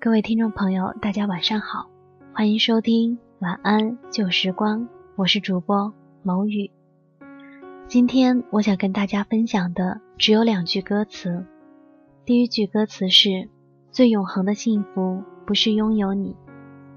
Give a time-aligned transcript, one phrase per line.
[0.00, 1.90] 各位听众朋友，大家晚上好，
[2.32, 6.70] 欢迎收听晚安旧时光，我是主播某雨。
[7.88, 11.44] 今天我想跟大家分享的只有两句歌词。
[12.24, 13.48] 第一句歌词是：
[13.90, 16.36] 最永恒的幸福不是拥有你，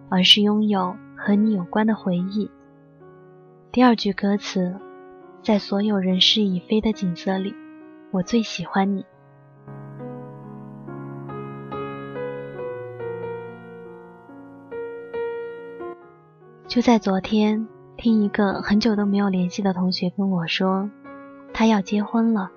[0.08, 2.52] 而是拥有和你有关的回忆。
[3.72, 4.76] 第二句歌词：
[5.42, 7.56] 在所有人事已非的景色里，
[8.12, 9.04] 我最喜欢你。
[16.72, 20.90] 就在昨天，听一个很久都没有联系的同学跟我说，
[21.54, 22.50] 他要结婚了。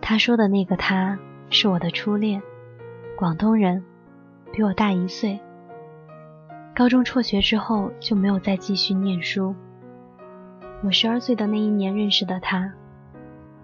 [0.00, 1.16] 他说的那个他
[1.50, 2.42] 是我的初恋，
[3.16, 3.84] 广东人，
[4.52, 5.38] 比我大一岁。
[6.74, 9.54] 高中辍学之后就没有再继续念书。
[10.82, 12.72] 我十二岁的那一年认识的他，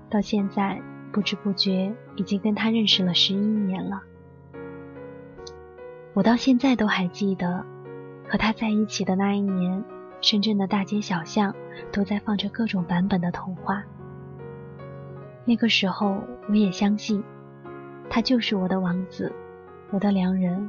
[0.09, 4.01] 到现在不知不觉已经跟他认识了十一年了。
[6.15, 7.67] 我到现在都还记得。
[8.29, 9.85] 和他在一起的那一年，
[10.21, 11.55] 深圳的大街小巷
[11.93, 13.85] 都在放着各种版本的童话。
[15.45, 17.23] 那个时候，我也相信，
[18.11, 19.33] 他就是我的王子，
[19.91, 20.69] 我的良人。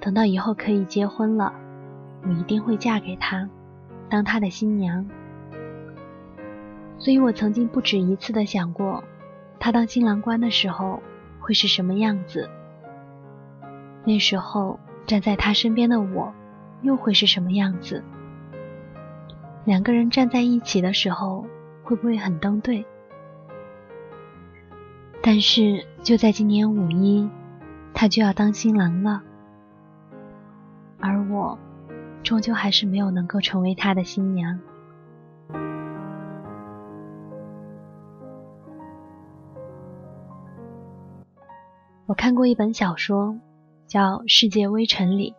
[0.00, 1.52] 等到以后可以结婚了，
[2.22, 3.46] 我一定会嫁给他，
[4.08, 5.06] 当他的新娘。
[6.98, 9.04] 所以我曾经不止一次的想过，
[9.60, 11.02] 他当新郎官的时候
[11.40, 12.48] 会是什么样子。
[14.04, 14.80] 那时候。
[15.06, 16.32] 站在他身边的我，
[16.82, 18.02] 又会是什么样子？
[19.64, 21.46] 两个人站在一起的时候，
[21.84, 22.84] 会不会很登对？
[25.22, 27.30] 但是就在今年五一，
[27.94, 29.22] 他就要当新郎了，
[30.98, 31.58] 而我，
[32.22, 34.58] 终究还是没有能够成为他的新娘。
[42.06, 43.36] 我看过一本小说。
[43.92, 45.32] 叫《世界微尘里》，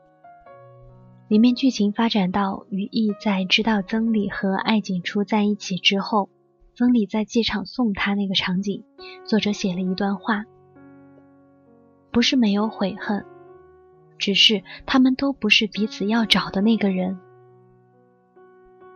[1.28, 6.30] 里面剧情发展到于毅在知道曾理和艾景初在一起之后，
[6.76, 8.84] 曾理在机场送他那个场景，
[9.26, 10.46] 作者写了一段话，
[12.12, 13.26] 不是没有悔恨，
[14.20, 17.18] 只是他们都不是彼此要找的那个人。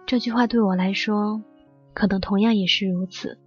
[0.06, 1.41] 这句话对我来说，
[1.95, 3.39] 可能同样也是如此，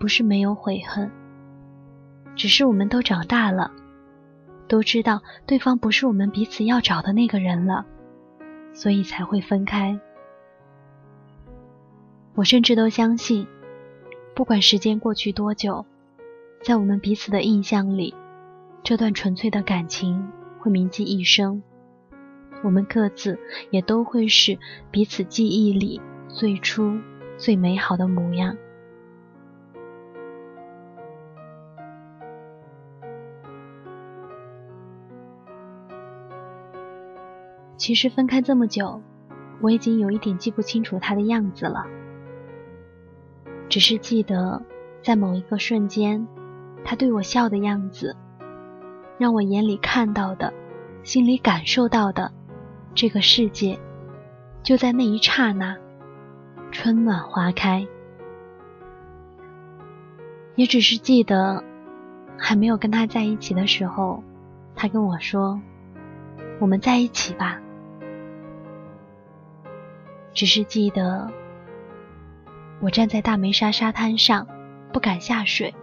[0.00, 1.10] 不是没有悔恨，
[2.34, 3.72] 只是我们都长大了。
[4.68, 7.84] 都知道对方不是我们彼此要找的那个人了，
[8.72, 9.98] 所以才会分开。
[12.34, 13.46] 我甚至都相信，
[14.34, 15.84] 不管时间过去多久，
[16.62, 18.14] 在我们彼此的印象里，
[18.84, 20.30] 这段纯粹的感情
[20.60, 21.60] 会铭记一生。
[22.62, 23.38] 我们各自
[23.70, 24.58] 也都会是
[24.90, 26.98] 彼此记忆里最初
[27.36, 28.56] 最美好的模样。
[37.78, 39.00] 其实分开这么久，
[39.62, 41.86] 我已经有一点记不清楚他的样子了。
[43.68, 44.60] 只是记得，
[45.00, 46.26] 在某一个瞬间，
[46.84, 48.16] 他对我笑的样子，
[49.16, 50.52] 让我眼里看到的，
[51.04, 52.32] 心里感受到的，
[52.94, 53.78] 这个世界，
[54.64, 55.76] 就在那一刹那，
[56.72, 57.86] 春暖花开。
[60.56, 61.62] 也只是记得，
[62.36, 64.24] 还没有跟他在一起的时候，
[64.74, 65.60] 他跟我说
[66.58, 67.60] ：“我们在一起吧。”
[70.38, 71.28] 只是记得，
[72.80, 74.46] 我站在大梅沙沙滩上，
[74.92, 75.74] 不敢下水。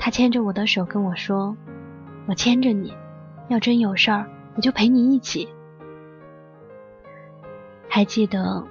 [0.00, 1.56] 他牵着我的手跟我说
[2.26, 2.92] ：“我牵着你，
[3.46, 5.48] 要真有事儿，我就陪你一起。”
[7.88, 8.66] 还记得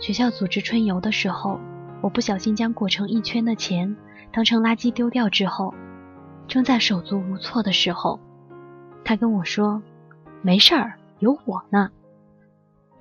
[0.00, 1.60] 学校组织春游的时候，
[2.00, 3.94] 我不小心将裹成一圈的钱
[4.32, 5.74] 当成垃圾丢掉之后，
[6.48, 8.18] 正在手足无措的时候，
[9.04, 9.82] 他跟我说
[10.40, 11.90] ：“没事儿，有我呢。”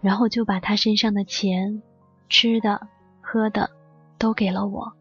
[0.04, 1.82] 然后就把他身上的钱、
[2.28, 2.88] 吃的、
[3.22, 3.72] 喝的
[4.18, 4.92] 都给了我。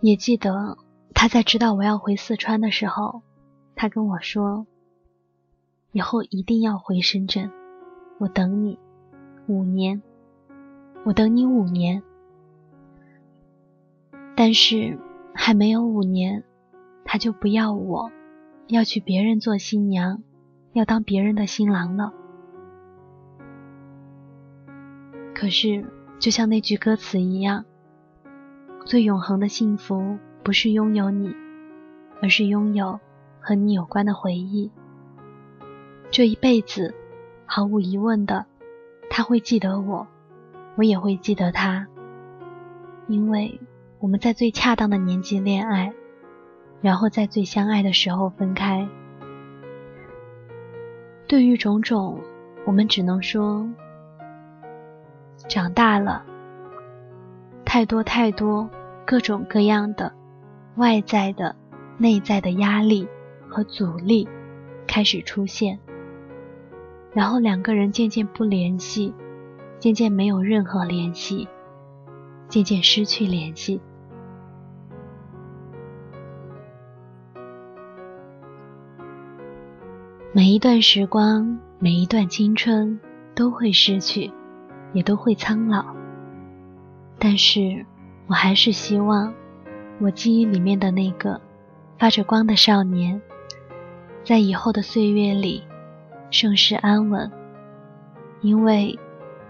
[0.00, 0.78] 也记得
[1.14, 3.22] 他在知道我要回四川的时候，
[3.74, 4.66] 他跟我说
[5.90, 7.50] ：“以后一定要回深圳，
[8.18, 8.78] 我等你
[9.48, 10.00] 五年，
[11.04, 12.02] 我等你五年。
[14.36, 14.96] 但是
[15.34, 16.44] 还没有五年，
[17.04, 18.12] 他就不要我，
[18.68, 20.22] 要娶别人做新娘，
[20.72, 22.12] 要当别人的新郎了。
[25.34, 25.84] 可是，
[26.18, 27.64] 就像那句歌词一样，
[28.84, 31.34] 最永恒的幸福不是拥有你，
[32.20, 33.00] 而是拥有
[33.40, 34.70] 和你有关的回忆。
[36.10, 36.94] 这一辈子，
[37.46, 38.44] 毫无疑问的，
[39.08, 40.06] 他会记得我，
[40.76, 41.86] 我也会记得他，
[43.06, 43.60] 因为
[43.98, 45.94] 我们在最恰当的年纪恋爱，
[46.80, 48.88] 然后在最相爱的时候分开。
[51.30, 52.18] 对于种种，
[52.66, 53.64] 我们只能说。
[55.48, 56.24] 长大了，
[57.64, 58.68] 太多太多
[59.06, 60.12] 各种各样的
[60.74, 61.54] 外在的、
[61.98, 63.06] 内在的压力
[63.48, 64.28] 和阻力
[64.88, 65.78] 开始出现，
[67.12, 69.14] 然后两个人渐渐不联系，
[69.78, 71.46] 渐渐没有任何联系，
[72.48, 73.80] 渐渐失去联系。
[80.32, 82.98] 每一段时光，每一段青春
[83.34, 84.30] 都会失去。
[84.92, 85.84] 也都会苍老，
[87.16, 87.86] 但是
[88.26, 89.32] 我还是希望，
[90.00, 91.40] 我记忆里面的那个
[91.96, 93.22] 发着光的少年，
[94.24, 95.62] 在以后的岁月里
[96.28, 97.30] 盛世安稳，
[98.40, 98.98] 因为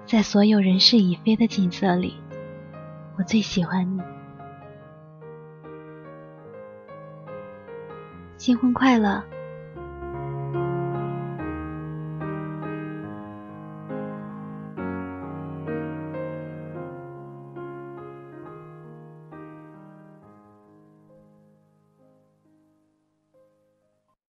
[0.05, 2.15] 在所有人事已非的景色里，
[3.17, 4.03] 我最喜欢你。
[8.37, 9.25] 新婚快乐！